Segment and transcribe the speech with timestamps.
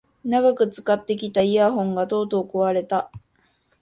[0.25, 3.11] 長く使ってきたイヤホンがとうとう壊れた